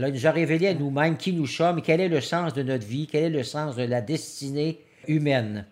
[0.00, 2.86] il nous a révélé à nous-mêmes qui nous sommes, quel est le sens de notre
[2.86, 4.78] vie, quel est le sens de la destinée
[5.08, 5.64] humaine?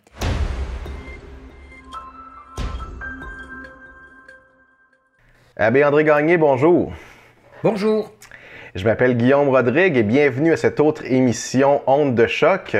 [5.56, 6.92] Abbé André Gagné, bonjour.
[7.62, 8.10] Bonjour.
[8.74, 12.76] Je m'appelle Guillaume Rodrigue et bienvenue à cette autre émission Onde de choc.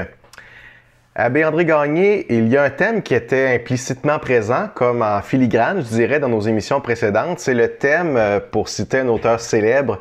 [1.15, 5.81] Abbé André Gagné, il y a un thème qui était implicitement présent, comme en filigrane,
[5.81, 7.39] je dirais, dans nos émissions précédentes.
[7.39, 10.01] C'est le thème, euh, pour citer un auteur célèbre,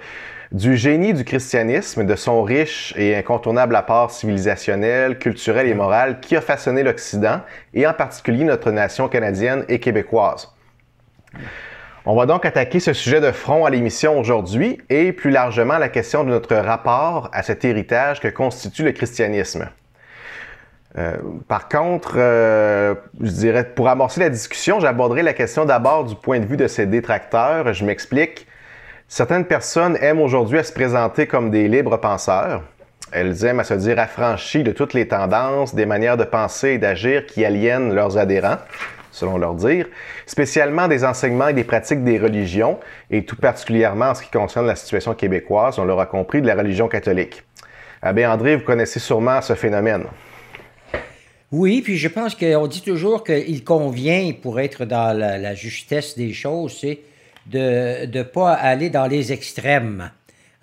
[0.55, 6.37] du génie du christianisme, de son riche et incontournable apport civilisationnel, culturel et moral qui
[6.37, 7.41] a façonné l'Occident,
[7.73, 10.49] et en particulier notre nation canadienne et québécoise.
[12.05, 15.89] On va donc attaquer ce sujet de front à l'émission aujourd'hui et plus largement la
[15.89, 19.67] question de notre rapport à cet héritage que constitue le christianisme.
[20.97, 21.17] Euh,
[21.49, 26.39] par contre, euh, je dirais, pour amorcer la discussion, j'aborderai la question d'abord du point
[26.39, 27.73] de vue de ses détracteurs.
[27.73, 28.47] Je m'explique.
[29.07, 32.63] Certaines personnes aiment aujourd'hui à se présenter comme des libres penseurs.
[33.11, 36.77] Elles aiment à se dire affranchies de toutes les tendances, des manières de penser et
[36.77, 38.57] d'agir qui aliènent leurs adhérents
[39.15, 39.87] selon leur dire,
[40.25, 42.77] spécialement des enseignements et des pratiques des religions,
[43.09, 46.55] et tout particulièrement en ce qui concerne la situation québécoise, on l'aura compris, de la
[46.55, 47.43] religion catholique.
[48.01, 50.03] Abbé André, vous connaissez sûrement ce phénomène.
[51.51, 56.33] Oui, puis je pense qu'on dit toujours qu'il convient, pour être dans la, justesse des
[56.33, 56.99] choses, c'est
[57.45, 60.11] de ne pas aller dans les extrêmes.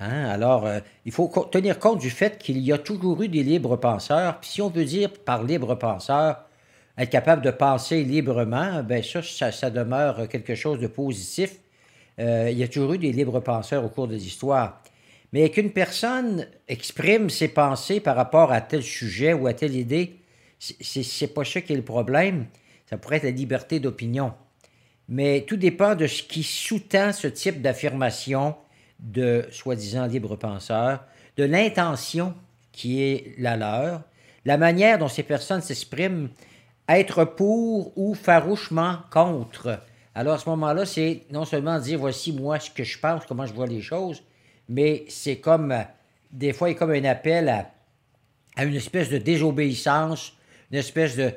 [0.00, 0.24] Hein?
[0.24, 3.76] Alors, euh, il faut tenir compte du fait qu'il y a toujours eu des libres
[3.76, 4.40] penseurs.
[4.40, 6.44] Puis si on veut dire par libre penseur,
[6.98, 11.56] être capable de penser librement, ben ça, ça, demeure quelque chose de positif.
[12.18, 14.82] Euh, il y a toujours eu des libres penseurs au cours de l'histoire.
[15.32, 20.16] Mais qu'une personne exprime ses pensées par rapport à tel sujet ou à telle idée,
[20.58, 22.46] c'est pas ça qui est le problème.
[22.90, 24.34] Ça pourrait être la liberté d'opinion.
[25.08, 28.54] Mais tout dépend de ce qui sous-tend ce type d'affirmation
[29.00, 31.04] de soi-disant libre penseur,
[31.36, 32.34] de l'intention
[32.70, 34.02] qui est la leur,
[34.44, 36.28] la manière dont ces personnes s'expriment
[36.88, 39.80] être pour ou farouchement contre.
[40.14, 43.46] Alors à ce moment-là, c'est non seulement dire voici moi ce que je pense, comment
[43.46, 44.22] je vois les choses,
[44.68, 45.74] mais c'est comme,
[46.30, 50.34] des fois, il y a comme un appel à, une espèce de désobéissance,
[50.70, 51.32] une espèce de,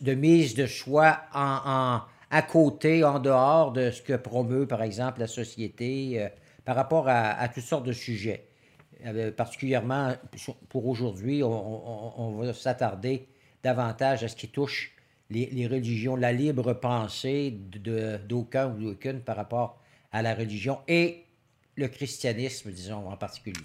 [0.00, 2.00] de mise de soi en,
[2.30, 6.28] à côté, en dehors de ce que promeut, par exemple, la société euh,
[6.64, 8.48] par rapport à, toutes sortes de sujets.
[9.06, 10.14] Euh, particulièrement
[10.68, 13.28] pour aujourd'hui, on, va s'attarder
[13.62, 14.92] davantage à ce qui touche
[15.30, 17.52] les, religions, la libre pensée
[18.28, 19.78] d'aucun ou d'aucune par rapport
[20.12, 21.24] à la religion et
[21.76, 23.60] le christianisme, disons, en particulier.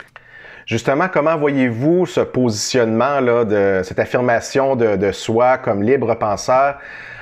[0.66, 6.78] Justement, comment voyez-vous ce positionnement-là, de cette affirmation de, soi comme libre penseur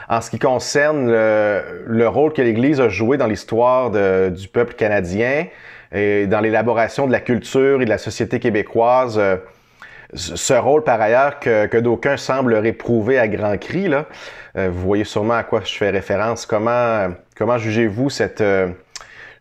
[0.10, 5.46] en ce qui concerne le, rôle que l'Église a joué dans l'histoire du peuple canadien
[5.94, 9.18] et dans l'élaboration de la culture et de la société québécoise?
[9.18, 9.38] Euh,
[10.14, 14.06] ce rôle, par ailleurs, que, que d'aucuns semblent réprouver à grands cris, là,
[14.58, 16.48] euh, vous voyez sûrement à quoi je fais référence.
[16.48, 18.70] Comment, comment jugez-vous cette, euh,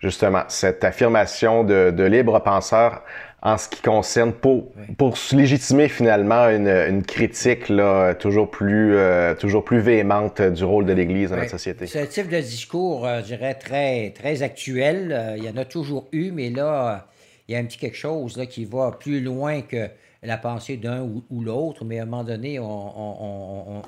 [0.01, 3.03] justement, cette affirmation de, de, libre penseur
[3.41, 9.35] en ce qui concerne, pour, pour légitimer finalement une, une critique là, toujours, plus, euh,
[9.35, 11.87] toujours plus véhémente du rôle de l'Église dans notre société?
[11.99, 15.37] Un type de discours, je dirais, très, très actuel.
[15.37, 17.07] il y en a toujours eu, mais là,
[17.49, 19.89] il y a un petit quelque chose là, qui va plus loin que
[20.23, 23.83] la pensée d'un ou, l'autre, mais à un moment donné, on,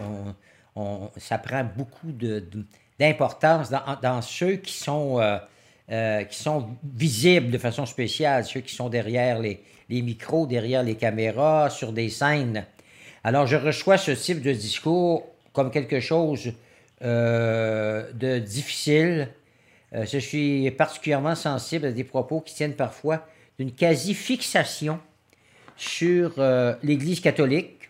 [1.16, 2.12] ça prend beaucoup
[2.98, 5.20] d'importance dans, ceux qui sont,
[5.90, 10.82] euh, euh, qui sont visibles de façon spéciale, ceux qui sont derrière les, micros, derrière
[10.82, 12.64] les caméras, sur des scènes.
[13.24, 16.52] Alors, je reçois ce type de discours comme quelque chose
[17.02, 19.28] euh, de difficile.
[19.92, 23.26] je suis particulièrement sensible à des propos qui tiennent parfois
[23.58, 25.00] d'une quasi-fixation
[25.80, 27.88] sur euh, l'Église catholique.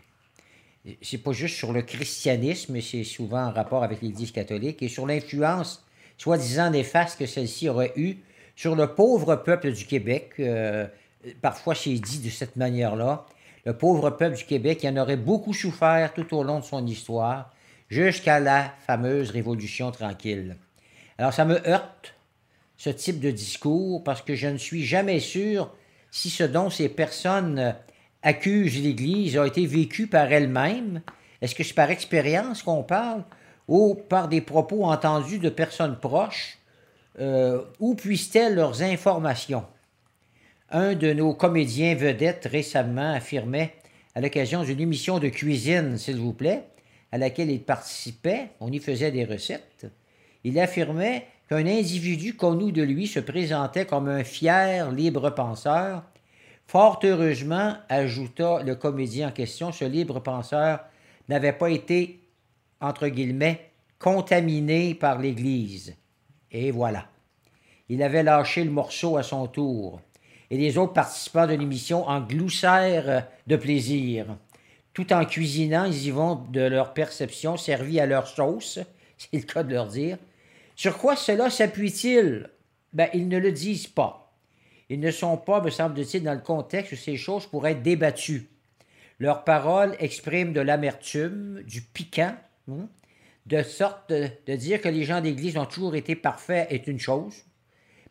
[1.02, 4.88] C'est pas juste sur le christianisme, mais c'est souvent en rapport avec l'Église catholique et
[4.88, 5.84] sur l'influence
[6.20, 8.18] soi-disant néfaste que celle-ci aurait eue
[8.54, 10.32] sur le pauvre peuple du Québec.
[10.38, 10.86] Euh,
[11.40, 13.24] parfois, c'est dit de cette manière-là.
[13.64, 17.50] Le pauvre peuple du Québec, en aurait beaucoup souffert tout au long de son histoire,
[17.88, 20.58] jusqu'à la fameuse Révolution tranquille.
[21.16, 22.14] Alors, ça me heurte,
[22.76, 25.72] ce type de discours, parce que je ne suis jamais sûr
[26.10, 27.74] si ce dont ces personnes
[28.22, 31.00] accusent l'Église a été vécu par elles-mêmes,
[31.40, 33.24] est-ce que c'est par expérience qu'on parle?
[33.70, 36.58] Ou par des propos entendus de personnes proches?
[37.18, 39.64] Euh, où puissent-elles leurs informations?
[40.70, 43.74] Un de nos comédiens vedettes récemment affirmait,
[44.14, 46.64] à l'occasion d'une émission de cuisine, s'il vous plaît,
[47.12, 49.86] à laquelle il participait, on y faisait des recettes,
[50.44, 56.02] il affirmait qu'un individu connu de lui se présentait comme un fier libre penseur,
[56.66, 60.78] Fort heureusement, ajouta le comédien en question, ce libre penseur
[61.28, 62.19] n'avait pas été,
[62.80, 65.96] entre guillemets, contaminé par l'Église.
[66.50, 67.08] Et voilà.
[67.88, 70.00] Il avait lâché le morceau à son tour.
[70.50, 74.26] Et les autres participants de l'émission en gloussèrent de plaisir.
[74.92, 78.80] Tout en cuisinant, ils y vont de leur perception servie à leur sauce,
[79.18, 80.18] c'est le cas de leur dire.
[80.74, 82.50] Sur quoi cela s'appuie-t-il?
[82.92, 84.32] Ben, ils ne le disent pas.
[84.88, 88.48] Ils ne sont pas, me semble-t-il, dans le contexte où ces choses pourraient être débattues.
[89.20, 92.34] Leurs paroles expriment de l'amertume, du piquant,
[93.46, 97.44] de sorte de, dire que les gens d'Église ont toujours été parfaits est une chose,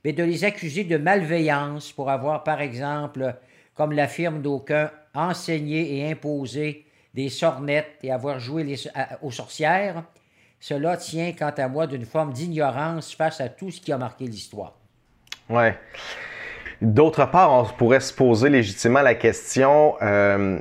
[0.04, 3.36] mais de les accuser de malveillance pour avoir, par exemple,
[3.74, 8.76] comme l'affirme d'aucuns, enseigné et imposé des sornettes et avoir joué
[9.22, 10.04] aux sorcières,
[10.60, 14.26] cela tient, quant à moi, d'une forme d'ignorance face à tout ce qui a marqué
[14.26, 14.78] l'histoire.
[15.50, 15.78] Ouais.
[16.82, 20.60] D'autre part, on pourrait se poser légitimement la question, euh,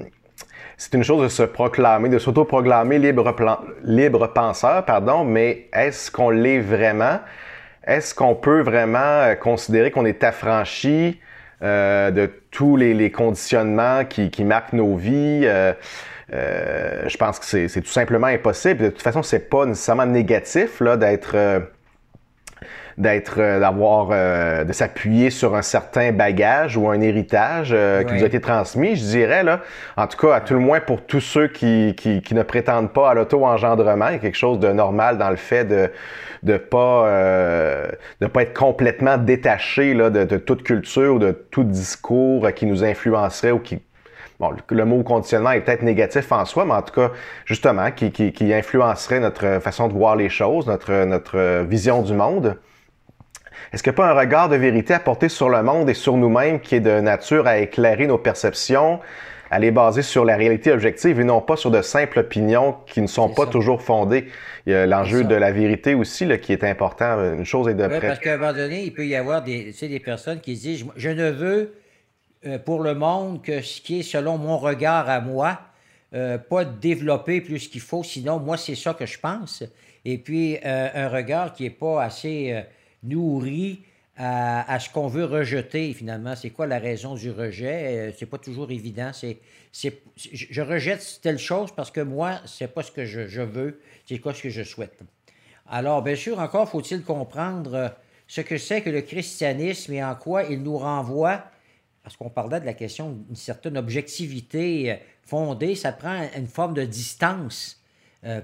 [0.78, 3.34] c'est une chose de se proclamer, de s'auto-proclamer libre,
[3.82, 7.18] libre penseur, pardon, mais est-ce qu'on l'est vraiment?
[7.84, 11.20] Est-ce qu'on peut vraiment euh, considérer qu'on est affranchi
[11.62, 15.46] euh, de tous les, conditionnements qui, marquent nos vies?
[16.30, 18.84] je pense que c'est tout simplement impossible.
[18.84, 21.36] De toute façon, c'est pas nécessairement négatif d'être
[22.98, 28.14] d'être, euh, d'avoir, euh, de s'appuyer sur un certain bagage ou un héritage euh, qui
[28.14, 29.60] nous a été transmis, je dirais là.
[29.96, 32.92] En tout cas, à tout le moins pour tous ceux qui, qui, qui ne prétendent
[32.92, 35.90] pas à l'auto-engendrement, il y a quelque chose de normal dans le fait de
[36.44, 37.10] de pas
[38.20, 42.64] de pas être complètement détaché là, de, de toute culture ou de tout discours qui
[42.66, 43.80] nous influencerait ou qui
[44.38, 47.10] Bon, le mot conditionnement est peut-être négatif en soi, mais en tout cas,
[47.44, 52.12] justement, qui, qui, qui influencerait notre façon de voir les choses, notre, notre vision du
[52.12, 52.56] monde.
[53.72, 55.94] Est-ce qu'il n'y a pas un regard de vérité à porter sur le monde et
[55.94, 59.00] sur nous-mêmes qui est de nature à éclairer nos perceptions,
[59.50, 63.02] à les baser sur la réalité objective et non pas sur de simples opinions qui
[63.02, 64.28] ne sont pas toujours fondées?
[64.66, 67.34] Il y a l'enjeu de la vérité aussi là, qui est important.
[67.34, 69.74] Une chose est de oui, Parce qu'à un moment donné, il peut y avoir des,
[69.80, 71.74] des personnes qui disent Je ne veux
[72.46, 75.60] euh, pour le monde que ce qui est selon mon regard à moi,
[76.14, 79.64] euh, pas développer plus qu'il faut, sinon moi c'est ça que je pense.
[80.04, 82.64] Et puis euh, un regard qui n'est pas assez
[83.02, 83.82] nourri
[84.18, 86.34] à, ce qu'on veut rejeter finalement.
[86.34, 88.08] C'est quoi la raison du rejet?
[88.08, 89.10] Euh, c'est pas toujours évident.
[89.12, 89.38] C'est,
[89.70, 94.18] c'est, je rejette telle chose parce que moi, c'est pas ce que je, veux, c'est
[94.18, 94.98] quoi ce que je souhaite.
[95.68, 97.88] Alors, bien sûr, encore faut-il comprendre euh,
[98.26, 101.44] ce que c'est que le christianisme et en quoi il nous renvoie,
[102.02, 106.74] parce qu'on parlait de la question d'une certaine objectivité euh, fondée, ça prend une forme
[106.74, 107.76] de distance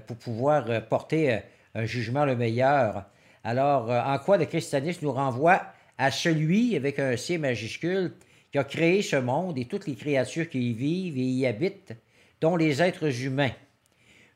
[0.07, 1.41] pour pouvoir porter
[1.73, 3.03] un jugement le meilleur.
[3.45, 5.61] Alors, euh, en quoi le christianisme nous renvoie
[5.99, 8.11] à celui, avec un C majuscule,
[8.51, 11.93] qui a créé ce monde et toutes les créatures qui y vivent et y habitent,
[12.41, 13.51] dont les êtres humains?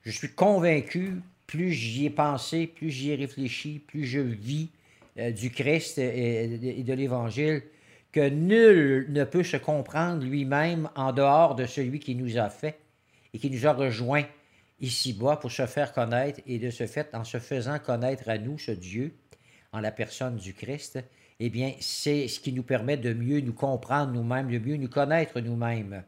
[0.04, 4.70] Je suis convaincu, plus j'y ai pensé, plus j'y ai réfléchi, plus je vis
[5.18, 7.64] euh, du Christ et, de l'Évangile,
[8.12, 12.78] que nul ne peut se comprendre lui-même en dehors de celui qui nous a fait
[13.34, 14.26] et qui nous a rejoints
[14.81, 18.58] ici-bas pour se faire connaître et de ce fait, en se faisant connaître à nous,
[18.58, 19.14] ce Dieu,
[19.72, 21.00] en la personne du Christ,
[21.40, 24.90] eh bien, c'est ce qui nous permet de mieux nous comprendre nous-mêmes, de mieux nous
[24.90, 26.04] connaître nous-mêmes.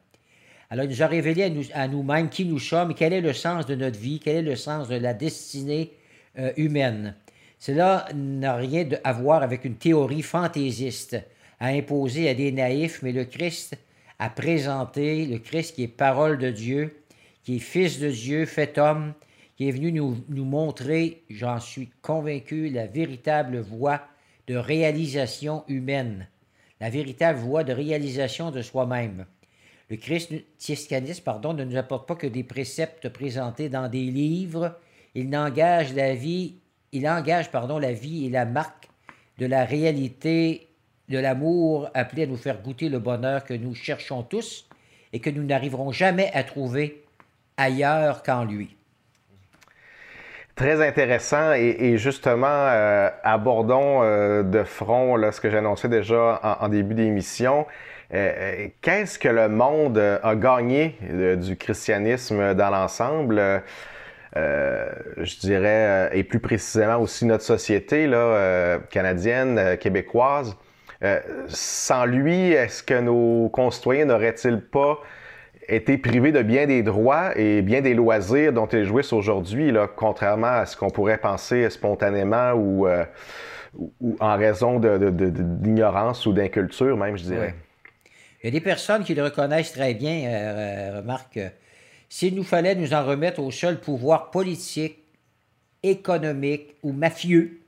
[0.69, 3.65] Alors, il nous a révélé à, nous, mêmes qui nous sommes, quel est le sens
[3.65, 5.91] de notre vie, quel est le sens de la destinée
[6.37, 7.15] euh, humaine.
[7.59, 11.17] Cela n'a rien à voir avec une théorie fantaisiste
[11.59, 13.75] à imposer à des naïfs, mais le Christ
[14.17, 17.00] a présenté, le Christ qui est parole de Dieu,
[17.43, 19.13] qui est Fils de Dieu, fait homme,
[19.55, 24.01] qui est venu nous, montrer, j'en suis convaincu, la véritable voie
[24.47, 26.27] de réalisation humaine,
[26.79, 29.25] la véritable voie de réalisation de soi-même.
[29.89, 34.79] Le christianisme pardon, ne nous apporte pas que des préceptes présentés dans des livres,
[35.15, 36.55] il engage la vie,
[36.91, 38.89] il engage pardon, la vie et la marque
[39.37, 40.69] de la réalité
[41.09, 44.67] de l'amour appelé à nous faire goûter le bonheur que nous cherchons tous
[45.13, 47.03] et que nous n'arriverons jamais à trouver
[47.61, 48.75] ailleurs qu'en lui.
[50.55, 56.93] Très intéressant et, justement, euh, abordons euh, de front ce que j'annonçais déjà en, début
[56.93, 57.65] d'émission.
[58.13, 60.97] Euh, qu'est-ce que le monde a gagné
[61.37, 63.63] du christianisme dans l'ensemble?
[64.33, 68.09] je dirais, et plus précisément aussi notre société
[68.89, 70.55] canadienne, québécoise.
[71.47, 74.99] sans lui, est-ce que nos concitoyens n'auraient-ils pas
[75.75, 80.47] été privé de bien des droits et bien des loisirs dont ils jouissent aujourd'hui, contrairement
[80.47, 83.05] à ce qu'on pourrait penser spontanément ou, euh,
[83.99, 87.55] ou en raison d'ignorance ou d'inculture même, je dirais.
[88.41, 91.49] Il y a des personnes qui le reconnaissent très bien, euh, euh, remarque, euh,
[92.09, 94.97] s'il nous fallait nous en remettre au seul pouvoir politique,
[95.83, 97.61] économique ou mafieux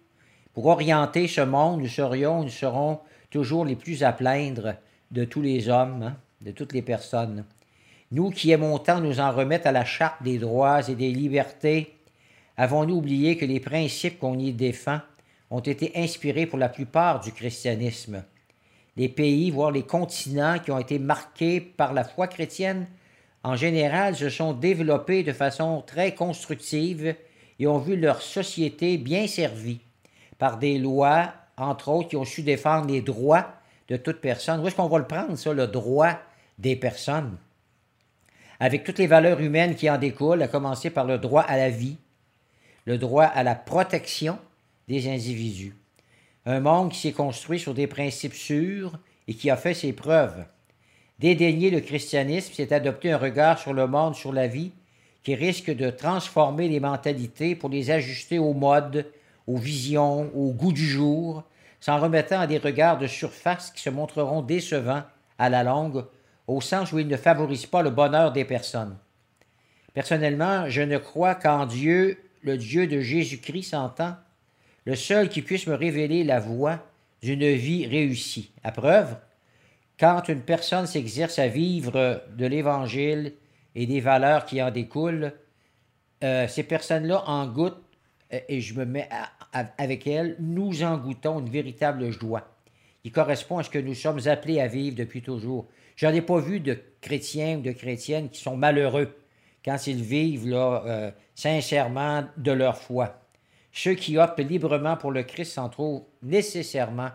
[0.54, 4.76] pour orienter ce monde, nous serions, nous serons toujours les plus à plaindre
[5.12, 7.46] de tous les hommes, hein, de toutes les personnes.
[8.14, 11.96] Nous qui aimons tant nous en remettre à la charte des droits et des libertés,
[12.58, 15.00] avons-nous oublié que les principes qu'on y défend
[15.50, 18.24] ont été inspirés pour la plupart du christianisme?
[18.98, 22.86] Les pays, voire les continents qui ont été marqués par la foi chrétienne,
[23.42, 27.16] en général, se sont développés de façon très constructive
[27.58, 29.82] et ont vu leur société bien servie
[30.38, 33.48] par des lois, entre autres, qui ont su défendre les droits
[33.88, 34.60] de toute personne.
[34.60, 36.14] Où est-ce qu'on va le prendre, ça, le droit
[36.60, 37.36] des personnes?
[38.60, 41.70] Avec toutes les valeurs humaines qui en découlent, à commencer par le droit à la
[41.70, 41.98] vie,
[42.86, 44.38] le droit à la protection
[44.88, 45.76] des individus.
[46.46, 50.46] Un monde qui s'est construit sur des principes sûrs et qui a fait ses preuves.
[51.20, 54.72] Dédaigner le christianisme, c'est adopter un regard sur le monde, sur la vie,
[55.24, 59.06] qui risque de transformer les mentalités pour les ajuster aux modes,
[59.48, 61.44] aux visions, au goût du jour,
[61.80, 65.04] s'en remettant à des regards de surface qui se montreront décevants
[65.38, 66.06] à la longue,
[66.48, 68.98] au sens où ils ne favorisent pas le bonheur des personnes.
[69.94, 74.16] Personnellement, je ne crois qu'en Dieu, le Dieu de Jésus-Christ s'entend,
[74.86, 76.80] le seul qui puisse me révéler la voie
[77.22, 78.52] d'une vie réussie.
[78.64, 79.16] À preuve,
[80.00, 83.34] quand une personne s'exerce à vivre de l'Évangile
[83.76, 85.32] et des valeurs qui en découlent,
[86.24, 87.82] euh, ces personnes-là en goûtent,
[88.34, 89.08] euh, et je me mets
[89.78, 92.50] avec elles, nous en goûtons une véritable joie
[93.04, 95.68] qui correspond à ce que nous sommes appelés à vivre depuis toujours.
[96.04, 99.16] J'en ai pas vu de chrétiens ou de chrétiennes qui sont malheureux
[99.64, 103.22] quand ils vivent euh, sincèrement de leur foi.
[103.72, 107.12] Ceux qui optent librement pour le Christ s'en trouvent nécessairement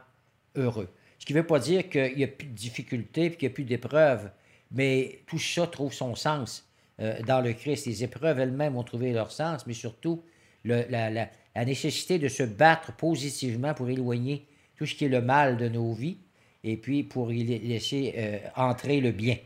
[0.56, 0.88] heureux.
[1.18, 3.52] Ce qui ne veut pas dire qu'il n'y a plus de difficultés et qu'il n'y
[3.52, 4.30] a plus d'épreuves,
[4.70, 6.66] mais tout ça trouve son sens
[7.00, 7.84] euh, dans le Christ.
[7.84, 10.22] Les épreuves elles-mêmes ont trouvé leur sens, mais surtout
[10.64, 15.68] la, nécessité de se battre positivement pour éloigner tout ce qui est le mal de
[15.68, 16.16] nos vies
[16.64, 19.36] et puis pour y laisser euh, entrer le bien.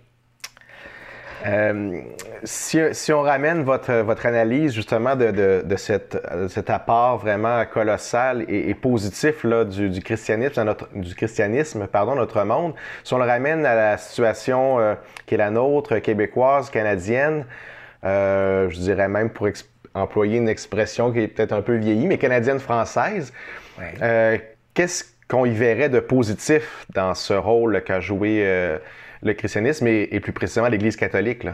[1.46, 2.02] Euh,
[2.44, 6.16] si, si, on ramène votre, votre analyse justement de, de, de, cette,
[6.48, 11.88] cet apport vraiment colossal et, et positif là, du, du, christianisme dans notre, du christianisme
[11.88, 14.94] pardon, notre monde, si on le ramène à la situation euh,
[15.26, 17.44] qui est la nôtre, québécoise, canadienne,
[18.04, 19.48] euh, je dirais même pour
[19.94, 23.32] employer une expression qui est peut-être un peu vieillie, mais canadienne-française,
[23.78, 24.54] ouais.
[24.74, 28.78] Qu'est-ce qu'on y verrait de positif dans ce rôle qu'a joué euh,
[29.22, 31.46] le christianisme et, plus précisément l'Église catholique.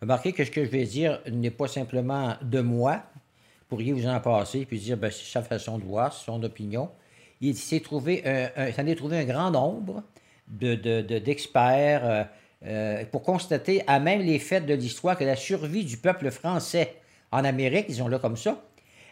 [0.00, 3.02] Remarquez que ce que je vais dire n'est pas simplement de moi.
[3.14, 6.40] Vous pourriez vous en passer puis dire, ben, c'est sa façon de voir, c'est son
[6.44, 6.90] opinion.
[7.40, 10.04] Il s'est trouvé, un, un, est trouvé un grand nombre
[10.46, 12.24] d'experts de, de, euh,
[12.66, 16.94] euh, pour constater, à même les faits de l'histoire, que la survie du peuple français
[17.32, 18.62] en Amérique, disons-le comme ça,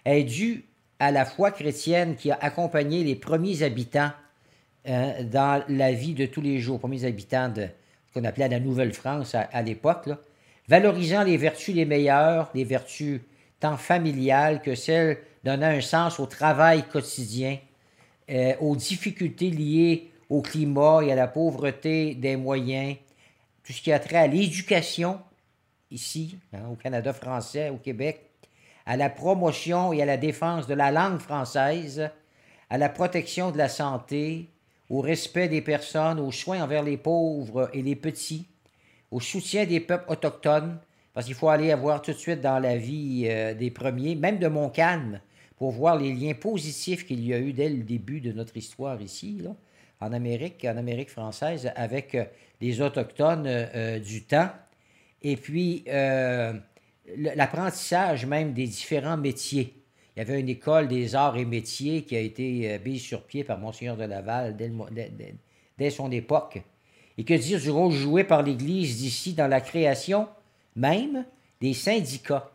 [0.05, 0.70] est due
[1.01, 4.13] à la foi chrétienne qui a accompagné les premiers habitants
[4.89, 7.67] euh, dans la vie de tous les jours, premiers habitants de
[8.07, 10.11] ce qu'on appelait la Nouvelle-France à, à l'époque,
[10.69, 13.21] valorisant les vertus les meilleures, les vertus
[13.59, 17.59] tant familiales que celles donnant un sens au travail quotidien,
[18.31, 22.97] euh, aux difficultés liées au climat et à la pauvreté des moyens,
[23.65, 25.21] tout ce qui a trait à l'éducation
[25.91, 28.30] ici, hein, au Canada français, au Québec,
[28.91, 32.11] à la promotion et à la défense de la langue française,
[32.71, 34.49] à la protection de la santé,
[34.89, 38.49] au respect des personnes, aux soins envers les pauvres et les petits,
[39.13, 40.77] au soutien des peuples autochtones,
[41.15, 44.41] parce qu'il faut aller voir tout de suite dans la vie euh, des premiers, même
[44.41, 45.21] de Montcalm,
[45.57, 49.01] pour voir les liens positifs qu'il y a eu dès le début de notre histoire
[49.01, 49.41] ici,
[50.01, 52.25] en Amérique, en Amérique française, avec euh,
[52.61, 54.51] les Autochtones euh, du temps.
[55.23, 55.85] Et puis,
[57.17, 59.81] l'apprentissage même des différents métiers.
[60.15, 63.23] Il y avait une école des arts et métiers qui a été euh, mise sur
[63.25, 64.57] pied par Monseigneur de Laval
[65.79, 66.61] dès, son époque.
[67.17, 70.29] Et que dire du rôle joué par l'Église d'ici dans la création
[70.77, 71.25] même
[71.61, 72.51] des syndicats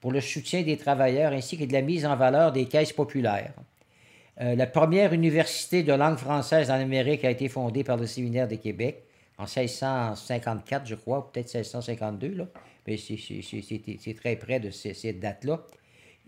[0.00, 3.52] pour le soutien des travailleurs ainsi que de la mise en valeur des caisses populaires.
[4.40, 8.48] Euh, la première université de langue française en Amérique a été fondée par le Séminaire
[8.48, 9.04] de Québec
[9.38, 12.46] en 1654, je crois, ou peut-être 1652, là.
[12.86, 15.62] Mais c'est très près de ces, cette date-là.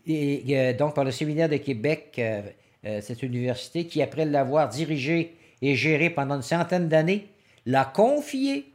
[0.06, 2.42] Et, euh, donc, par le Séminaire de Québec, euh,
[2.86, 7.28] euh, cette université qui, après l'avoir dirigée et gérée pendant une centaine d'années,
[7.66, 8.72] l'a confiée,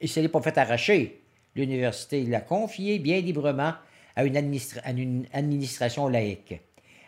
[0.00, 1.20] et ce n'est pas fait arracher,
[1.56, 3.72] l'université, l'a confiée bien librement
[4.14, 6.60] à une, administra à une administration laïque.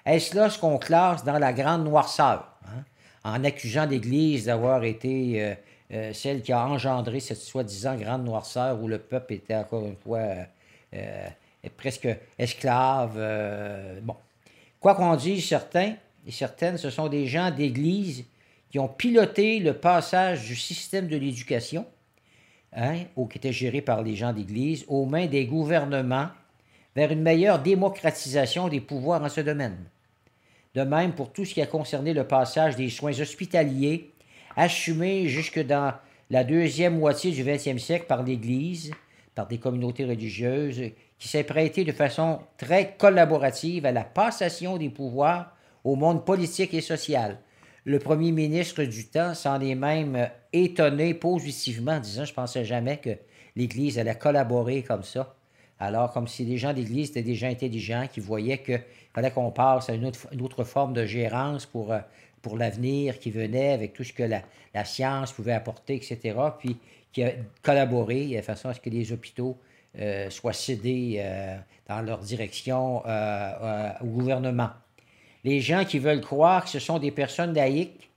[0.05, 2.85] Est-ce là ce qu'on classe dans la grande noirceur, hein,
[3.23, 5.55] en accusant l'Église d'avoir été
[5.93, 9.97] euh, celle qui a engendré cette soi-disant grande noirceur où le peuple était encore une
[9.97, 10.21] fois
[11.77, 13.19] presque esclave.
[14.81, 15.95] Quoi qu'on dise, certains
[16.27, 18.25] et certaines, ce sont des gens d'Église
[18.71, 21.85] qui ont piloté le passage du système de l'éducation,
[22.73, 22.99] hein,
[23.31, 26.29] qui était géré par les gens d'Église, aux mains des gouvernements
[26.95, 29.77] vers une meilleure démocratisation des pouvoirs en ce domaine.
[30.75, 34.13] De même pour tout ce qui a concerné le passage des soins hospitaliers,
[34.61, 35.95] assumés jusque dans
[36.29, 38.93] la deuxième moitié du 20e siècle par l'Église,
[39.35, 40.83] par des communautés religieuses,
[41.19, 46.75] qui s'est prêté de façon très collaborative à la passation des pouvoirs au monde politique
[46.75, 47.39] et social.
[47.87, 52.99] Le premier ministre du temps s'en est même étonné positivement, en disant Je pensais jamais
[52.99, 53.17] que
[53.57, 55.35] l'Église allait collaborer comme ça.
[55.79, 58.83] Alors, comme si les gens d'Église étaient des gens intelligents qui voyaient qu'il
[59.15, 62.01] fallait qu'on passe à une autre, forme de gérance pour, euh,
[62.43, 66.37] pour l'avenir qui venait avec tout ce que la, science pouvait apporter, etc.
[66.59, 66.77] Puis
[67.13, 67.33] qui a
[67.63, 69.59] collaboré de façon à ce que les hôpitaux
[69.99, 71.57] euh, soient cédés euh,
[71.89, 74.71] dans leur direction au gouvernement.
[75.43, 78.11] Les gens qui veulent croire que ce sont des personnes laïques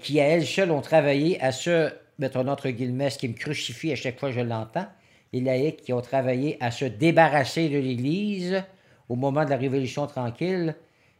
[0.00, 3.92] qui, à elles seules, ont travaillé à ce, mettons entre guillemets, ce qui me crucifie
[3.92, 4.86] à chaque fois que je l'entends,
[5.32, 8.62] les laïcs qui ont travaillé à se débarrasser de l'Église
[9.08, 10.74] au moment de la Révolution tranquille,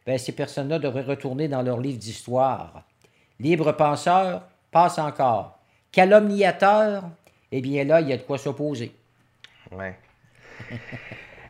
[0.09, 2.83] ben, ces personnes-là devraient retourner dans leur livre d'histoire.
[3.41, 5.59] Libre penseur, passe encore.
[5.93, 7.05] Calomniateur,
[7.53, 8.91] eh bien là, il y a de quoi s'opposer.
[9.71, 9.95] Ouais.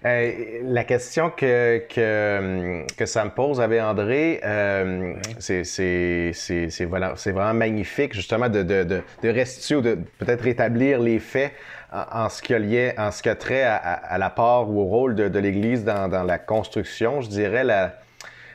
[0.05, 8.49] Euh, la question que, que, ça me pose, Abbé André, euh, c'est vraiment magnifique, justement,
[8.49, 11.53] de, de, de, de restituer ou de peut-être rétablir les faits
[11.91, 14.81] en, ce, qui a lié, en ce qui a trait à, à, la part ou
[14.81, 17.65] au rôle de, l'Église dans, dans, la construction, je dirais,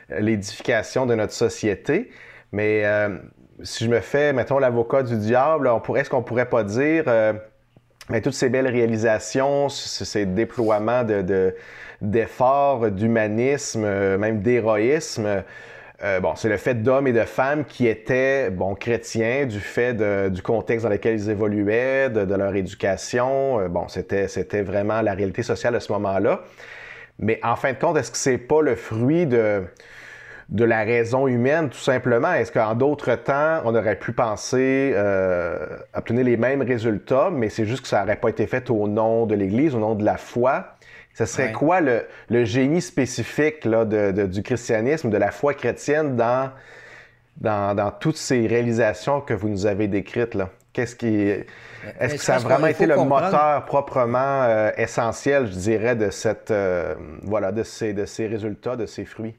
[0.09, 2.09] l'édification de notre société.
[2.51, 3.09] Mais euh,
[3.63, 7.33] si je me fais, mettons, l'avocat du diable, est-ce qu'on pourrait pas dire, euh,
[8.09, 11.03] mais toutes ces belles réalisations, ces déploiements
[12.01, 15.43] d'efforts, de, d'humanisme, euh, même d'héroïsme,
[16.21, 19.93] bon, c'est le fait d'hommes et de femmes qui étaient bon, chrétiens du fait
[20.29, 23.69] du contexte dans lequel ils évoluaient, de, leur éducation.
[23.69, 26.41] Bon, c'était vraiment la réalité sociale à ce moment-là.
[27.23, 29.63] Mais en fin de compte, est-ce que c'est pas le fruit de,
[30.49, 32.33] de la raison humaine, tout simplement?
[32.33, 37.65] Est-ce qu'en d'autres temps, on aurait pu penser euh, obtenir les mêmes résultats, mais c'est
[37.65, 40.17] juste que ça n'aurait pas été fait au nom de l'Église, au nom de la
[40.17, 40.75] foi?
[41.15, 42.05] Ce serait quoi le,
[42.45, 46.49] génie spécifique là, de, du christianisme, de la foi chrétienne dans,
[47.39, 50.35] dans, toutes ces réalisations que vous nous avez décrites?
[50.73, 51.31] Qu'est-ce qui.
[51.99, 56.51] Est-ce que ça a vraiment été le moteur proprement euh, essentiel, je dirais, de cette
[56.51, 59.35] euh, voilà, de ces, de ces résultats, de ces fruits?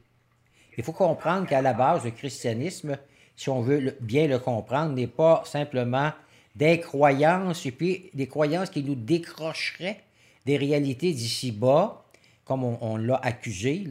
[0.77, 2.97] Il faut comprendre qu'à la base, le christianisme,
[3.35, 6.11] si on veut bien le comprendre, n'est pas simplement
[6.55, 9.99] des croyances et puis des croyances qui nous décrocheraient
[10.45, 12.03] des réalités d'ici-bas,
[12.45, 13.83] comme on, l'a accusé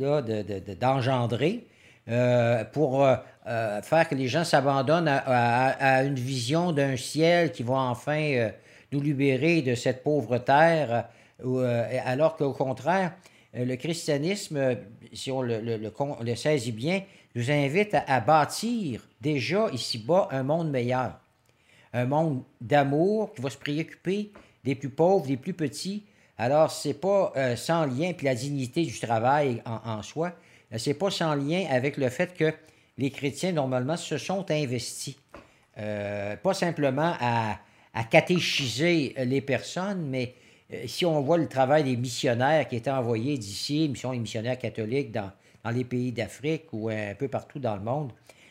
[0.80, 1.66] d'engendrer,
[2.08, 7.62] euh, pour euh, euh, faire que les gens s'abandonnent à, une vision d'un ciel qui
[7.62, 8.50] va enfin
[8.92, 11.08] nous libérer de cette pauvre terre,
[12.04, 13.12] alors qu'au contraire,
[13.54, 14.76] le christianisme,
[15.12, 17.02] si on le, saisit bien,
[17.34, 21.18] nous invite à bâtir déjà ici-bas un monde meilleur.
[21.92, 24.30] Un monde d'amour qui va se préoccuper
[24.62, 26.04] des plus pauvres, des plus petits,
[26.36, 30.32] alors, c'est pas euh, sans lien, puis la dignité du travail en, soi,
[30.78, 32.52] c'est pas sans lien avec le fait que
[32.98, 35.16] les chrétiens, normalement, se sont investis.
[35.78, 37.58] Euh, pas simplement à,
[38.10, 40.34] catéchiser les personnes, mais
[40.86, 45.12] si on voit le travail des missionnaires qui étaient envoyés d'ici, mission des missionnaires catholiques
[45.12, 45.30] dans,
[45.72, 48.10] les pays d'Afrique ou un peu partout dans le monde,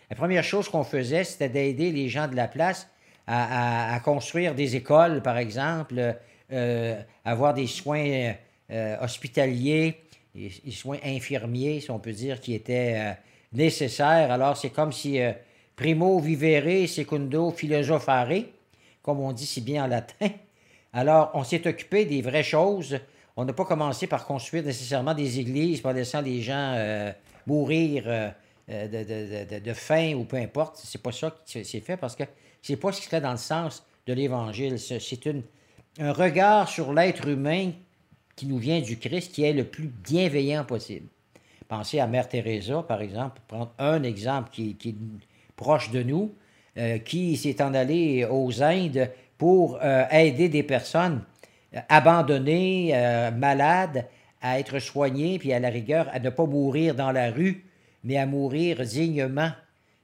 [0.10, 2.88] la première chose qu'on faisait, c'était d'aider les gens de la place
[3.28, 6.16] à, construire des écoles, par exemple,
[6.52, 8.34] euh, avoir des soins
[8.72, 10.03] euh, hospitaliers,
[10.36, 13.14] des, soins infirmiers, si on peut dire, qui étaient euh,
[13.54, 14.32] nécessaires.
[14.32, 15.20] Alors, c'est comme si
[15.76, 18.46] primo vivere, secundo philosophare,
[19.02, 20.30] comme on dit si bien en latin.
[20.94, 23.00] Alors, on s'est occupé des vraies choses.
[23.36, 26.76] On n'a pas commencé par construire nécessairement des églises, par laissant les gens
[27.48, 28.34] mourir
[28.68, 30.80] de, de, faim ou peu importe.
[30.84, 32.24] C'est pas ça qui s'est fait parce que
[32.62, 34.80] c'est pas ce qui serait dans le sens de l'Évangile.
[34.80, 35.28] C'est
[36.00, 37.72] un regard sur l'être humain
[38.36, 41.08] qui nous vient du Christ qui est le plus bienveillant possible.
[41.68, 44.96] Pensez à Mère Teresa, par exemple, pour prendre un exemple qui, est
[45.56, 46.34] proche de nous,
[46.78, 51.24] euh, qui s'est en allé aux Indes pour euh, aider des personnes
[51.76, 52.94] euh, abandonnées,
[53.36, 54.06] malades,
[54.42, 57.66] à être soignées, puis à la rigueur, à ne pas mourir dans la rue,
[58.04, 59.52] mais à mourir dignement.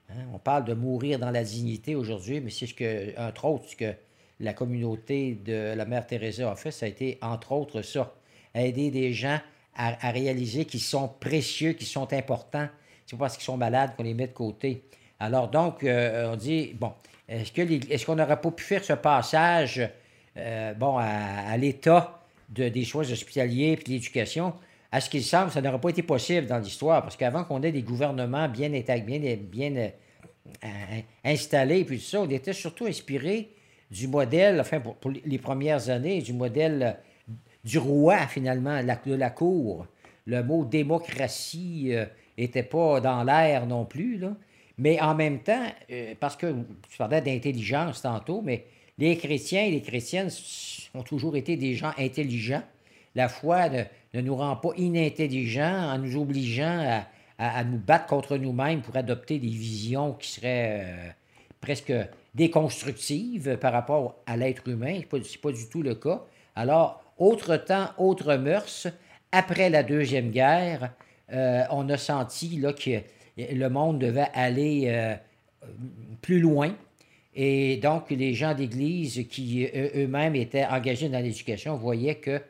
[0.08, 3.68] Hein, on parle de mourir dans la dignité aujourd'hui, mais c'est ce que, entre autres,
[3.68, 3.92] ce que
[4.40, 8.14] la communauté de la mère Teresa a fait, ça a été, entre autres, ça.
[8.54, 9.38] Aider des gens
[9.76, 12.68] à, réaliser qu'ils sont précieux, qu'ils sont importants.
[13.06, 14.82] C'est pas parce qu'ils sont malades qu'on les met de côté.
[15.18, 16.92] Alors, donc, euh, on dit, bon,
[17.28, 19.88] est-ce qu'on est n'aurait pas pu faire ce passage,
[20.36, 24.54] euh, bon, à, l'état de, des soins hospitaliers et de l'éducation?
[24.92, 27.72] À ce qu'il semble, ça n'aurait pas été possible dans l'histoire, parce qu'avant qu'on ait
[27.72, 33.50] des gouvernements bien, bien, bien euh, installés, puis tout ça, on était surtout inspiré
[33.90, 36.96] du modèle, enfin, pour, les premières années, du modèle
[37.64, 39.86] du roi, finalement, de la cour.
[40.26, 41.92] Le mot démocratie
[42.38, 44.34] n'était pas dans l'air non plus, là.
[44.80, 46.54] Mais en même temps, euh, parce que
[46.88, 48.64] tu parlais d'intelligence tantôt, mais
[48.96, 50.30] les chrétiens et les chrétiennes
[50.94, 52.62] ont toujours été des gens intelligents.
[53.14, 57.02] La foi ne, nous rend pas inintelligents en nous obligeant
[57.38, 61.10] à, nous battre contre nous-mêmes pour adopter des visions qui seraient euh,
[61.60, 61.92] presque
[62.34, 65.00] déconstructives par rapport à l'être humain.
[65.10, 66.24] Ce n'est pas, du tout le cas.
[66.56, 68.88] Alors, autre temps, autre mœurs.
[69.30, 70.92] Après la Deuxième Guerre,
[71.32, 73.02] euh, on a senti que
[73.36, 75.14] le monde devait aller euh,
[76.20, 76.74] plus loin.
[77.34, 82.40] Et donc, les gens d'Église qui eux-mêmes étaient engagés dans l'éducation voyaient que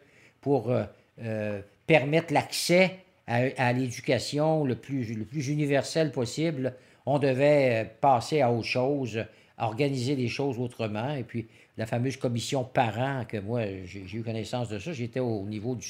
[0.41, 0.85] pour euh,
[1.23, 6.75] euh, permettre l'accès à, l'éducation le plus universel possible,
[7.07, 9.25] on devait passer à autre chose,
[9.61, 11.15] organiser les choses autrement.
[11.15, 11.47] Et puis,
[11.77, 15.87] la fameuse commission parents, que moi, j'ai eu connaissance de ça, j'étais au niveau du,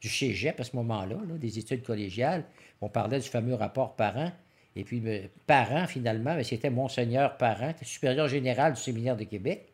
[0.00, 2.44] du cégep à ce moment-là, des études collégiales.
[2.80, 4.32] On parlait du fameux rapport parent.
[4.76, 5.02] Et puis,
[5.46, 9.66] parent, finalement, ben, c'était Monseigneur Parent, supérieur général du séminaire de Québec.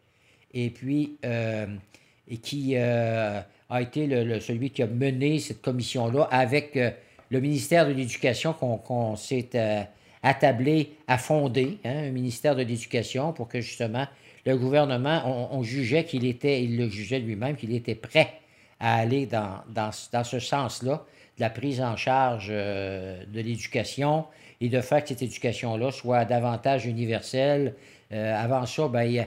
[0.55, 1.67] Et puis, euh,
[2.29, 6.91] et qui euh, a été le, celui qui a mené cette commission-là avec euh,
[7.31, 9.51] le ministère de l'Éducation qu'on s'est
[10.29, 14.07] attablé à fonder, hein, un ministère de l'Éducation, pour que justement
[14.45, 18.33] le gouvernement, on, jugeait qu'il était, il le jugeait lui-même, qu'il était prêt
[18.79, 21.05] à aller dans, dans, dans ce sens-là,
[21.37, 24.25] de la prise en charge de l'éducation,
[24.61, 27.75] et de faire que cette éducation-là soit davantage universelle.
[28.12, 29.27] Euh, avant ça, ben,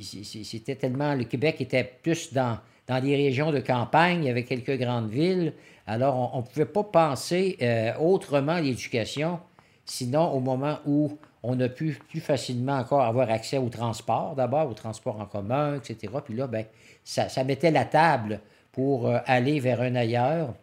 [0.00, 1.14] c'était tellement.
[1.14, 5.52] Le Québec était plus dans, dans des régions de campagne, avec quelques grandes villes.
[5.86, 9.38] Alors, on ne pouvait pas penser euh, autrement l'éducation,
[9.84, 14.70] sinon au moment où on a pu plus facilement encore avoir accès au transport, d'abord,
[14.70, 16.12] au transport en commun, etc.
[16.24, 16.64] Puis là, ben,
[17.04, 18.40] ça, mettait la table
[18.72, 20.54] pour euh, aller vers un ailleurs.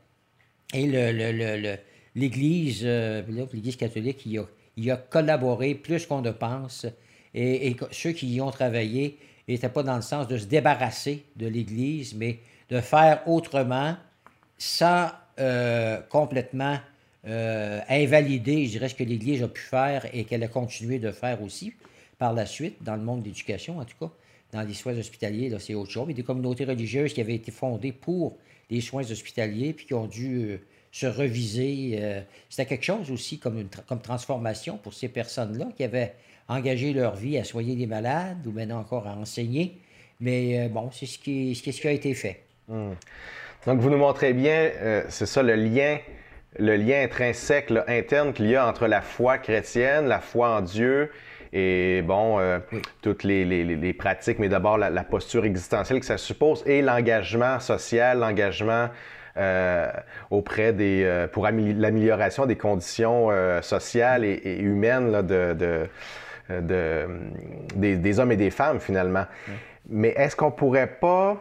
[0.73, 0.87] Et
[2.15, 3.21] l'Église, euh,
[3.53, 4.39] l'Église catholique, il
[4.89, 6.87] a, a, collaboré plus qu'on ne pense.
[7.33, 11.47] Et, ceux qui y ont travaillé n'étaient pas dans le sens de se débarrasser de
[11.47, 13.95] l'Église, mais de faire autrement
[14.57, 16.77] sans euh, complètement
[17.27, 21.11] euh, invalider, je dirais, ce que l'Église a pu faire et qu'elle a continué de
[21.11, 21.73] faire aussi
[22.17, 24.11] par la suite, dans le monde de l'éducation en tout cas.
[24.51, 26.05] Dans les soins hospitaliers, c'est autre chose.
[26.07, 28.37] Mais des communautés religieuses qui avaient été fondées pour
[28.69, 30.59] les soins hospitaliers puis qui ont dû
[30.91, 31.97] se reviser.
[32.01, 36.13] Euh, c'était quelque chose aussi comme, une comme transformation pour ces personnes-là qui avaient
[36.47, 39.77] engagé leur vie à soigner des malades ou maintenant encore à enseigner.
[40.19, 42.41] Mais euh, bon, c'est ce qui, a été fait.
[42.67, 42.91] Hmm.
[43.65, 45.97] Donc, vous nous montrez bien, euh, c'est ça, le lien,
[46.59, 51.11] le lien intrinsèque, interne qu'il y a entre la foi chrétienne, la foi en Dieu
[51.53, 52.39] et, bon,
[53.01, 56.81] toutes les, les, les, pratiques, mais d'abord la, la, posture existentielle que ça suppose et
[56.81, 58.87] l'engagement social, l'engagement
[59.37, 59.89] euh,
[60.29, 65.87] auprès des, euh, pour l'amélioration des conditions euh, sociales et, humaines de,
[66.49, 67.07] de,
[67.75, 69.25] des, hommes et des femmes finalement.
[69.87, 71.37] Mais est-ce qu'on pourrait pas,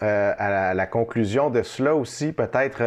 [0.00, 2.82] à la, conclusion de cela aussi, peut-être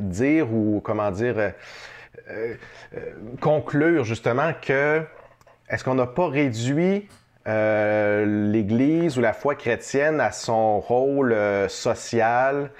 [0.00, 1.52] dire ou comment dire,
[3.40, 5.02] conclure justement que
[5.68, 7.08] est-ce qu'on n'a pas réduit
[7.46, 12.70] euh, l'Église ou la foi chrétienne a son rôle euh, social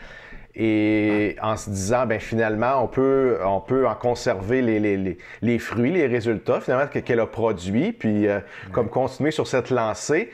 [0.56, 5.58] et en se disant, ben finalement, on peut, on peut en conserver les, les, les,
[5.58, 8.40] fruits, les résultats finalement qu'elle a produits, puis euh,
[8.72, 10.30] comme continuer sur cette lancée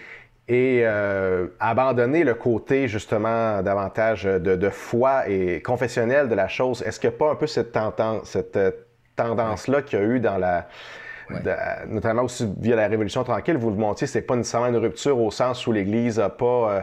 [0.49, 0.85] et
[1.61, 6.83] abandonner le côté justement davantage de, de foi et confessionnel de la chose.
[6.83, 8.59] Est-ce qu'il n'y a pas un peu cette tendance, cette
[9.17, 10.69] tendance-là qu'il y a eu dans la
[11.89, 15.31] notamment aussi via la Révolution tranquille, vous le montriez, c'est pas nécessairement une rupture au
[15.31, 16.81] sens où l'Église a pas euh,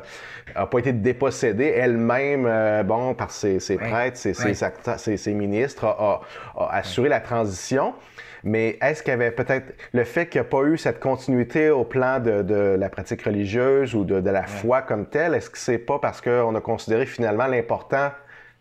[0.56, 5.86] a pas été dépossédée elle-même, euh, bon, par ses, ses prêtres, ses, ses, ses, ministres,
[5.86, 6.22] a,
[6.58, 7.94] a, assuré la transition.
[8.44, 11.70] Mais est-ce qu'il y avait peut-être le fait qu'il n'y a pas eu cette continuité
[11.70, 15.50] au plan de, de la pratique religieuse ou de, de la foi comme telle, est-ce
[15.50, 18.12] que c'est pas parce qu'on a considéré finalement l'important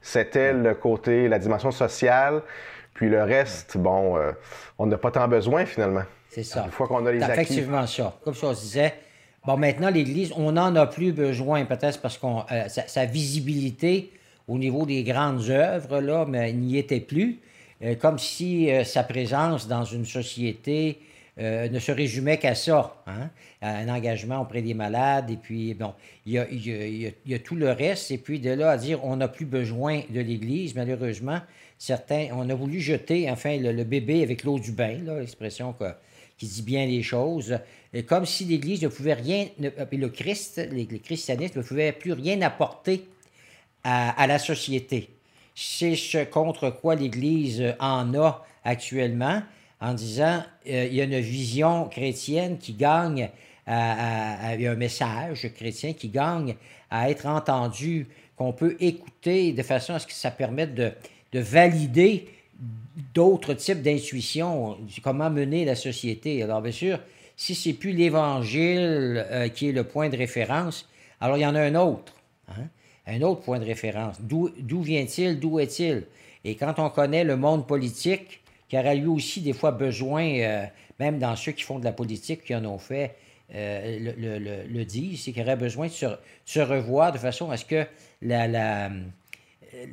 [0.01, 2.43] c'était le côté, la dimension sociale,
[2.99, 4.33] Puis le reste, bon, euh,
[4.77, 6.03] on n'a pas tant besoin finalement.
[6.31, 6.65] C'est ça.
[6.65, 7.33] Une fois qu'on a les acquis.
[7.43, 8.19] effectivement ça.
[8.25, 8.93] Comme ça, on se disait,
[9.47, 14.11] bon, maintenant, l'Église, on n'en a plus besoin, peut-être parce qu'on euh, sa, sa visibilité
[14.49, 17.39] au niveau des grandes œuvres, là, mais n'y était plus.
[17.85, 20.99] Euh, comme si euh, sa présence dans une société
[21.39, 23.31] euh, ne se résumait qu'à ça, hein,
[23.63, 25.95] un engagement auprès des malades, et puis, bon,
[26.27, 28.11] il y a, il y a- il y a- il y a tout le reste,
[28.11, 31.39] et puis de là à dire on n'a plus besoin de l'Église, malheureusement,
[31.79, 35.75] certains, on a voulu jeter, enfin, le, bébé avec l'eau du bain, l'expression
[36.37, 37.59] qui dit bien les choses,
[37.93, 41.65] et comme si l'Église ne pouvait rien, ne- et le Christ, le, le christianisme ne
[41.65, 43.07] pouvait plus rien apporter
[43.85, 45.09] à, la société.
[45.55, 49.43] C'est ce contre quoi l'Église en a actuellement,
[49.81, 53.31] en disant euh, il y a une vision chrétienne qui gagne,
[53.67, 56.57] à- à- à- il y a un message chrétien qui gagne
[56.91, 60.93] à être entendu, qu'on peut écouter de façon à ce que ça permette de,
[61.33, 62.29] de valider
[63.15, 66.43] d'autres types d'intuitions, comment mener la société?
[66.43, 66.99] Alors, bien sûr,
[67.37, 70.89] si c'est plus l'Évangile euh, qui est le point de référence,
[71.21, 72.15] alors il y en a un autre.
[72.49, 72.67] hein,
[73.07, 74.17] Un autre point de référence.
[74.21, 75.39] D'où vient-il?
[75.39, 76.05] D'où est-il?
[76.45, 80.65] Et quand on connaît le monde politique, qui aura lui aussi des fois besoin, euh,
[80.99, 83.15] même dans ceux qui font de la politique, qui en ont fait,
[83.55, 85.93] euh, le, le, le- le disent, c'est qu'il aurait besoin de
[86.45, 87.87] se, revoir de façon à ce que
[88.21, 88.91] la,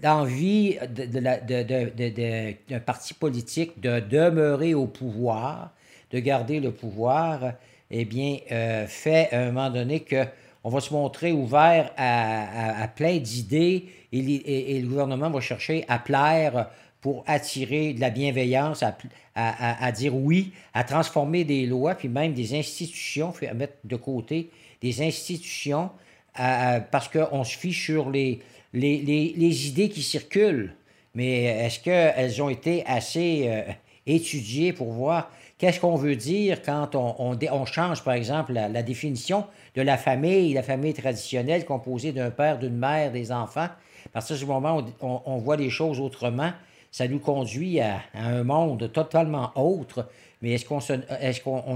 [0.03, 5.71] l'envie de, de de- de- d'un parti politique de demeurer au pouvoir,
[6.11, 7.53] de garder le pouvoir,
[7.91, 10.23] eh bien, euh, fait à un moment donné que
[10.63, 15.99] on va se montrer ouvert à, à- plein d'idées et, le gouvernement va chercher à
[15.99, 16.69] plaire
[17.01, 18.95] pour attirer de la bienveillance, à,
[19.35, 23.95] à- dire oui, à transformer des lois, puis même des institutions, puis à mettre de
[23.95, 24.49] côté
[24.81, 25.91] des institutions
[26.33, 28.39] à- parce qu'on se fie sur les,
[28.75, 30.75] les, les- idées qui circulent.
[31.15, 33.61] Mais est-ce qu'elles ont été assez euh,
[34.05, 39.45] étudiées pour voir qu'est-ce qu'on veut dire quand on, on change, par exemple, la, définition
[39.75, 43.69] de la famille, la famille traditionnelle composée d'un père, d'une mère, des enfants?
[44.05, 46.51] À partir du moment où on, on voit les choses autrement,
[46.91, 50.07] ça nous conduit à, un monde totalement autre.
[50.41, 50.79] Mais est-ce qu'on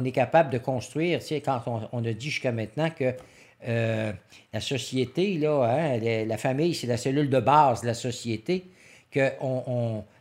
[0.03, 3.13] est, est capable de construire, tu sais, quand on, on a dit jusqu'à maintenant que
[3.67, 4.11] euh,
[4.53, 8.65] la société, là, hein, la, famille, c'est la cellule de base de la société,
[9.11, 9.31] que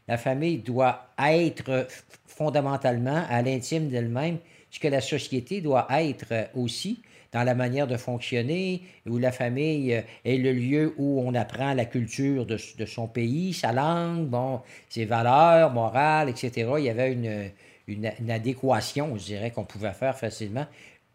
[0.09, 1.87] la famille doit être
[2.27, 4.39] fondamentalement à l'intime d'elle-même
[4.71, 7.01] ce que la société doit être aussi
[7.33, 11.85] dans la manière de fonctionner, où la famille est le lieu où on apprend la
[11.85, 16.71] culture de, son pays, sa langue, bon, ses valeurs morales, etc.
[16.79, 17.51] Il y avait une,
[17.87, 20.67] une, une adéquation, je dirais, qu'on pouvait faire facilement.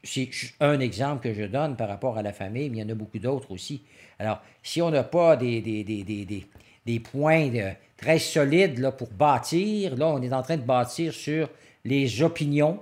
[0.04, 2.90] C'est un exemple que je donne par rapport à la famille, mais il y en
[2.90, 3.82] a beaucoup d'autres aussi.
[4.20, 6.46] Alors, si on n'a pas des, des, des, des,
[6.86, 7.50] des, points
[7.98, 11.50] très solides là, pour bâtir, là, on est en train de bâtir sur
[11.86, 12.80] les opinions,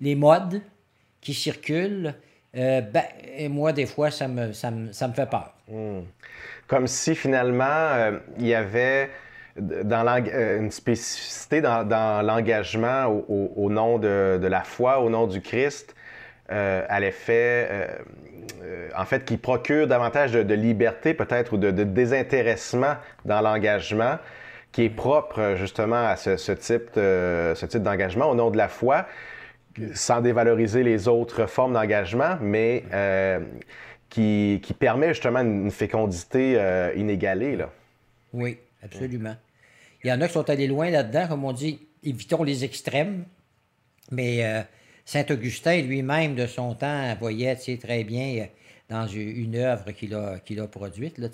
[0.00, 0.60] les modes
[1.20, 2.14] qui circulent.
[2.56, 3.04] Euh, ben,
[3.36, 5.54] et moi, des fois, ça me, ça me, ça me fait peur.
[6.66, 9.10] Comme si finalement euh, il y avait
[9.56, 15.10] dans euh, une spécificité dans, l'engagement au, au- au nom de, de la foi, au
[15.10, 15.94] nom du Christ,
[16.50, 17.86] euh, à l'effet, euh,
[18.62, 22.94] euh, en fait, qui procure davantage de, liberté peut-être ou de, désintéressement
[23.26, 24.16] dans l'engagement,
[24.72, 29.06] qui est propre justement à ce, type, ce type d'engagement au nom de la foi
[29.92, 32.84] sans dévaloriser les autres formes d'engagement, mais
[34.08, 36.58] qui, qui permet justement une, fécondité
[36.96, 37.56] inégalée.
[37.56, 37.70] Là.
[38.32, 39.36] Oui, absolument.
[40.02, 43.24] Il y en a qui sont allés loin là-dedans, comme on dit, évitons les extrêmes.
[44.10, 44.64] Mais
[45.08, 48.44] Saint-Augustin lui-même, de son temps, voyait très bien euh,
[48.90, 51.28] dans une œuvre qu'il a, qu'il a produite, là,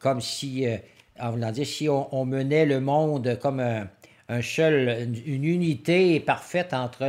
[0.00, 0.76] comme si, euh,
[1.20, 7.08] en voulant dire, si on, menait le monde comme un, seul, une, unité parfaite entre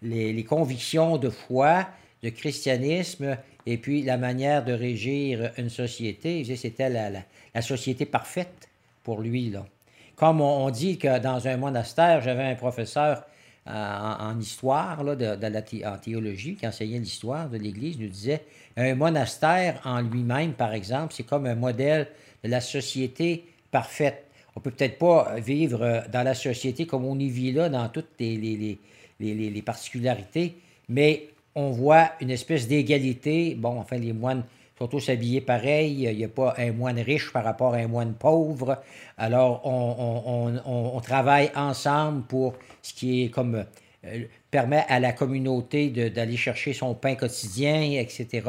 [0.00, 1.86] les, convictions de foi,
[2.22, 7.20] de christianisme, et puis la manière de régir une société, c'était la, la,
[7.54, 8.70] la société parfaite
[9.04, 9.66] pour lui, là.
[10.14, 13.26] Comme on, dit que dans un monastère, j'avais un professeur
[13.66, 18.42] en, en histoire, là, de, en théologie, qui enseignait l'histoire de l'Église, nous disait
[18.76, 22.08] un monastère en lui-même, par exemple, c'est comme un modèle
[22.44, 24.24] de la société parfaite.
[24.54, 27.88] On peut peut-être pas vivre euh, dans la société comme on y vit là, dans
[27.88, 30.56] toutes les particularités,
[30.88, 33.54] mais on voit une espèce d'égalité.
[33.54, 34.44] Bon, enfin, les moines
[34.78, 36.04] sont tous habillés pareil.
[36.10, 38.78] Il n'y a pas un moine riche par rapport à un moine pauvre.
[39.16, 43.64] Alors, on, on- on- travaille ensemble pour ce qui est comme
[44.04, 48.42] euh, permet à la communauté de- d'aller chercher son pain quotidien, etc.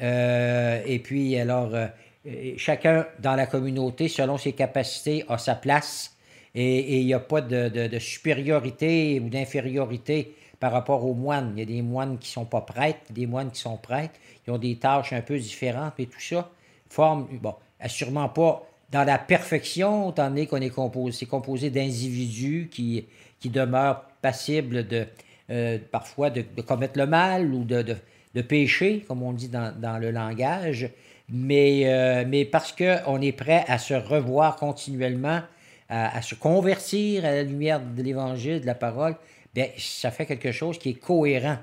[0.00, 1.86] Euh, et puis, alors, euh,
[2.56, 6.10] chacun dans la communauté, selon ses capacités, a sa place
[6.54, 11.52] Et il n'y a pas de, supériorité ou d'infériorité par rapport aux moines.
[11.56, 14.20] Il y a des moines qui ne sont pas prêtres, des moines qui sont prêtres,
[14.44, 16.50] qui ont des tâches un peu différentes, et tout ça
[16.88, 17.54] forme, bon,
[17.86, 23.06] sûrement pas dans la perfection, étant donné qu'on est composé, c'est composé d'individus qui,
[23.40, 25.06] qui demeurent passibles de,
[25.50, 27.82] euh, parfois de, commettre le mal ou de,
[28.34, 30.90] de, pécher, comme on dit dans, le langage,
[31.28, 35.40] mais, euh, mais parce qu'on est prêt à se revoir continuellement,
[35.88, 39.14] à, se convertir à la lumière de l'Évangile, de la parole,
[39.54, 41.58] bien, ça fait quelque chose qui est cohérent,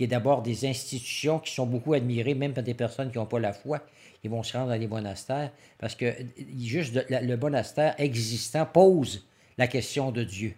[0.00, 3.26] qui est d'abord des institutions qui sont beaucoup admirées, même par des personnes qui n'ont
[3.26, 3.82] pas la foi.
[4.24, 6.14] Ils vont se rendre dans les monastères parce que
[6.58, 10.54] juste le monastère existant pose la question de Dieu.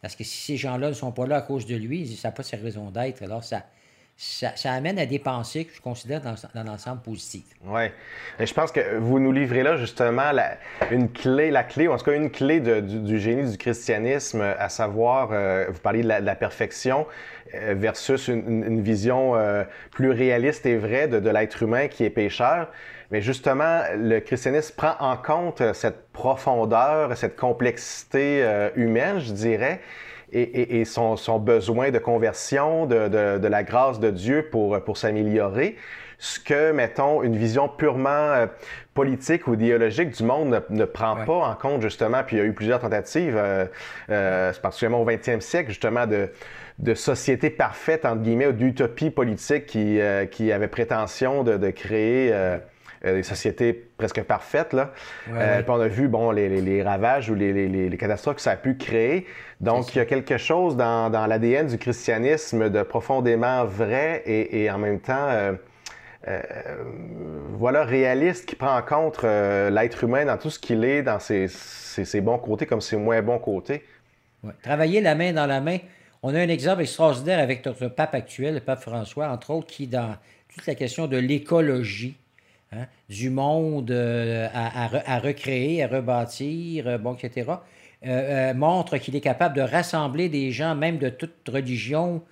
[0.00, 2.32] Parce que si ces gens-là ne sont pas là à cause de lui, ça n'a
[2.32, 3.24] pas sa raison d'être.
[3.24, 3.66] Alors, ça,
[4.16, 7.42] ça, amène à des pensées que je considère dans, l'ensemble positives.
[7.64, 7.90] Oui.
[8.38, 10.56] Je pense que vous nous livrez là justement la,
[10.90, 14.68] une clé, la clé, ou en tout cas une clé du, génie du christianisme, à
[14.68, 17.06] savoir, euh, vous parliez de la, perfection
[17.54, 22.10] euh, versus une, vision euh, plus réaliste et vraie de, de l'être humain qui est
[22.10, 22.70] pécheur.
[23.10, 28.44] Mais justement, le christianisme prend en compte cette profondeur, cette complexité
[28.76, 29.80] humaine, je dirais,
[30.34, 35.76] et, son, besoin de conversion, de, la grâce de Dieu pour, pour s'améliorer.
[36.18, 38.46] Ce que, mettons, une vision purement euh,
[38.94, 42.22] politique ou idéologique du monde ne, prend pas en compte, justement.
[42.24, 46.30] Puis il y a eu plusieurs tentatives, euh, particulièrement au 20e siècle, justement, de,
[46.78, 49.98] de société parfaite, entre guillemets, ou d'utopie politique qui,
[50.30, 52.58] qui avait prétention de, créer euh,
[53.12, 54.72] des sociétés presque parfaites.
[54.72, 54.92] Là.
[55.32, 58.52] Euh, puis on a vu bon, les, les, ravages ou les, les, catastrophes que ça
[58.52, 59.26] a pu créer.
[59.60, 64.62] Donc, il y a quelque chose dans, dans l'ADN du christianisme de profondément vrai et,
[64.62, 65.52] et en même temps, euh,
[67.52, 71.48] voilà, réaliste qui prend en compte l'être humain dans tout ce qu'il est, dans ses,
[71.48, 73.84] ses, ses, bons côtés comme ses moins bons côtés.
[74.62, 75.78] Travailler la main dans la main.
[76.22, 79.86] On a un exemple extraordinaire avec notre pape actuel, le pape François, entre autres, qui,
[79.86, 80.16] dans
[80.48, 82.16] toute la question de l'écologie,
[82.76, 87.52] Hein, du monde euh, à, recréer, à rebâtir, euh, bon, etc.,
[88.06, 92.22] euh, montre qu'il est capable de rassembler des gens, même de toute religion,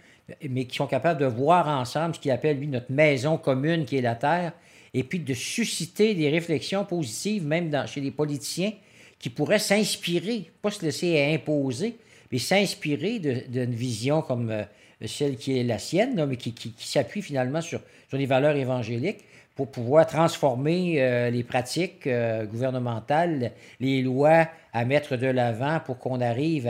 [0.48, 3.98] mais qui sont capables de voir ensemble ce qu'il appelle, lui, notre maison commune qui
[3.98, 4.52] est la Terre,
[4.94, 8.72] et puis de susciter des réflexions positives, même chez les politiciens,
[9.18, 11.96] qui pourraient s'inspirer, pas se laisser imposer,
[12.32, 14.66] mais s'inspirer d'une vision comme
[15.06, 19.70] celle qui est la sienne, mais qui, s'appuie finalement sur, sur les valeurs évangéliques pour
[19.70, 26.20] pouvoir transformer euh, les pratiques euh, gouvernementales, les lois à mettre de l'avant pour qu'on
[26.20, 26.68] arrive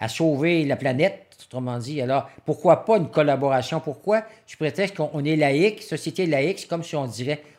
[0.00, 2.02] à, sauver la planète, autrement dit.
[2.02, 3.80] Alors, pourquoi pas une collaboration?
[3.80, 4.24] Pourquoi?
[4.46, 7.08] Je prétexte qu'on est laïque, société laïque, c'est comme si on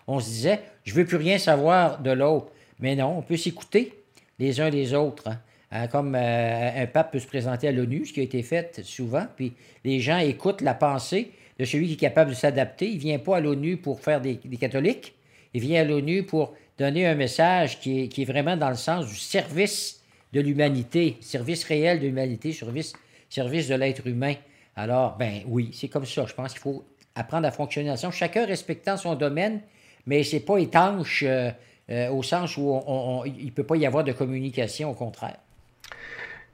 [0.08, 2.52] on se disait, je veux plus rien savoir de l'autre.
[2.80, 3.94] Mais non, on peut s'écouter
[4.38, 5.28] les uns les autres.
[5.28, 5.40] Hein.
[5.72, 8.82] Hein, comme euh, un pape peut se présenter à l'ONU, ce qui a été fait
[8.84, 12.88] souvent, puis les gens écoutent la pensée de celui qui est capable de s'adapter.
[12.88, 15.16] Il ne vient pas à l'ONU pour faire des, catholiques,
[15.54, 19.16] il vient à l'ONU pour donner un message qui est, vraiment dans le sens du
[19.16, 22.94] service de l'humanité, service réel de l'humanité, service,
[23.30, 24.36] service de l'être humain.
[24.76, 26.26] Alors, ben oui, c'est comme ça.
[26.28, 26.84] Je pense qu'il faut
[27.16, 29.62] apprendre à fonctionner ensemble, chacun respectant son domaine,
[30.06, 31.50] mais c'est pas étanche euh,
[31.90, 32.82] euh, au sens où
[33.26, 35.38] il ne peut pas y avoir de communication, au contraire.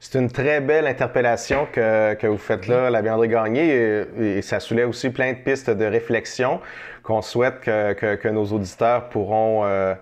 [0.04, 4.58] C'est une très belle interpellation que, que vous faites là, la André Gagné, et, ça
[4.58, 6.60] soulève aussi plein de pistes de réflexion
[7.04, 9.94] qu'on souhaite que, que, que, nos auditeurs pourront, euh,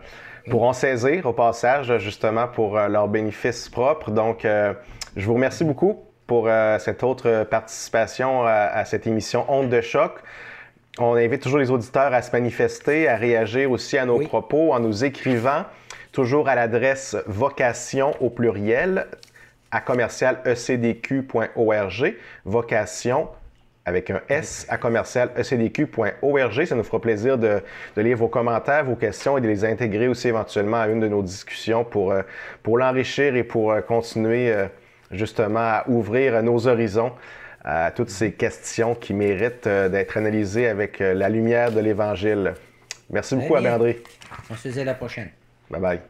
[0.49, 4.11] pourront saisir au passage, justement pour euh, leur bénéfice propre.
[4.11, 4.73] Donc, euh,
[5.17, 10.13] je vous remercie beaucoup pour cette autre participation à, à, cette émission Honte de choc.
[10.99, 14.81] On invite toujours les auditeurs à se manifester, à réagir aussi à nos propos en
[14.81, 15.65] nous écrivant
[16.13, 19.07] toujours à l'adresse vocation au pluriel
[19.71, 23.29] à commercial ecdq.org, vocation
[23.87, 26.65] avec un S à commercial ecdq.org.
[26.65, 27.63] Ça nous fera plaisir de,
[27.97, 31.23] lire vos commentaires, vos questions et de les intégrer aussi éventuellement à une de nos
[31.23, 32.23] discussions pour, euh,
[32.63, 34.67] pour l'enrichir et pour euh, continuer euh,
[35.11, 37.13] justement à ouvrir nos horizons
[37.63, 42.55] à toutes ces questions qui méritent d'être analysées avec la lumière de l'Évangile.
[43.11, 44.03] Merci beaucoup, André.
[44.49, 45.29] On se dit à la prochaine.
[45.69, 46.01] Bye bye.